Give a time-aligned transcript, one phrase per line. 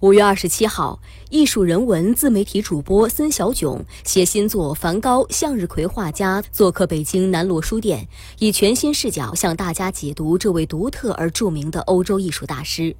[0.00, 8.08] 五月二十七号，艺术人文自媒体主播孙小炯携新作《梵高》向日葵画家做客北京南锣书店，
[8.38, 12.96] 以全新视角向大家解读这位独特而著名的欧洲艺术大师。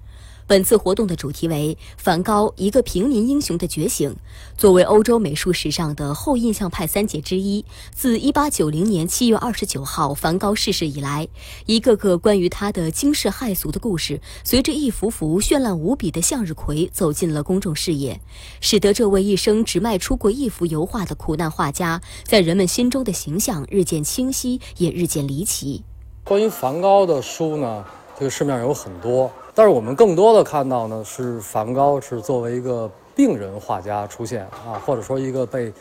[0.51, 4.17] 本次活动的主题为“梵高：一个平民英雄的觉醒”。
[4.59, 11.29] 作为欧洲美术史上的后印象派三杰之一，自1890年7月29号梵高逝世以来，
[11.67, 18.21] 一个个关于他的惊世骇俗的故事，随着一幅幅绚烂无比的向日葵走进了公众视野，
[18.61, 25.85] 使得这位一生只卖出过一幅油画的苦难画家，在人们心中的形象日渐清晰，也日渐离奇。
[26.25, 27.85] 关于梵高的书呢，
[28.19, 29.31] 这个市面上有很多。
[29.55, 35.73] 但是我们更多的看到呢，是梵高是作为一个病人画家出现啊，或者说一个被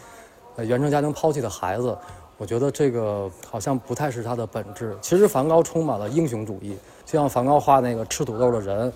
[0.58, 1.98] 原生家庭抛弃的孩子。
[2.38, 4.98] 我觉得这个好像不太是他的本质。
[5.02, 8.92] 其实梵高充满了英雄主义，就像梵高画那个吃土豆的人，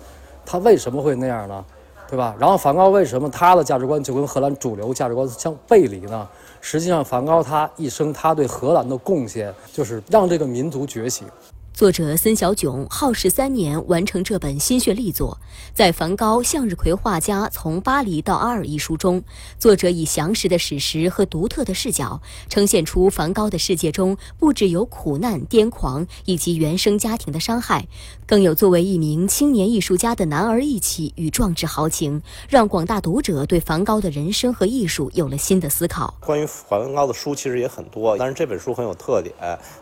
[0.46, 1.64] 他为什么会那样呢？
[2.08, 2.34] 对吧？
[2.38, 6.28] 然后梵高为什么他的价值观就跟荷兰主流价值观相背离呢？
[6.60, 11.26] 实际上，梵高他一生他对荷兰的贡献就是让这个民族觉醒。
[11.74, 15.40] 作者森小炯耗时三年完成这本心血力作，
[15.72, 19.20] 在《梵高向日葵画家从巴黎到阿尔》一书中，
[19.58, 27.88] 作者以详实的史实和独特的视角，呈现出梵高的世界中不只有苦难、癫狂以及原生家庭的伤害，
[28.24, 36.14] 更有作为一名青年艺术家的男儿义气与壮志豪情，让广大读者对梵高的人生和艺术有了新的思考。
[36.20, 39.34] 关于梵高的书其实也很多，但是这本书很有特点，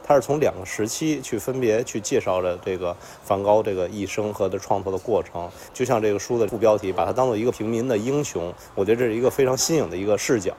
[0.02, 1.81] 它是从两个时期去分别。
[1.82, 10.52] 去介绍着这个梵高这个一生和他创作的过程，就像这个书的副标题，把他当做一个平民的英雄，我觉得这是一个非常新颖的一个视角。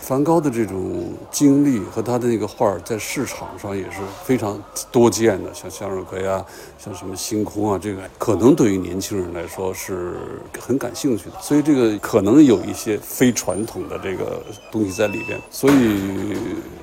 [0.00, 6.44] 梵高的这种经历和他的那个画在市场上也是非常多见的，像向日葵啊，
[6.78, 10.16] 像什么星空啊，这个可能对于年轻人来说是
[10.58, 15.74] 很感兴趣的，所以这个可能有一些非传统的这个东西在里边，所以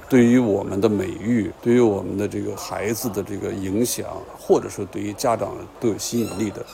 [0.07, 3.84] 对于我们的美誉，对于我们的这个孩子的这个影。
[3.88, 4.06] 响，
[4.38, 6.66] 或者说对于家长都有吸引力的。